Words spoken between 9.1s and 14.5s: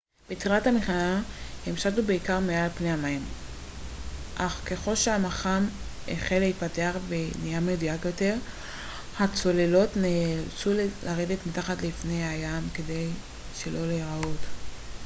הצוללות נאלצו לרדת מתחת לפני המים כדי שלא להיראות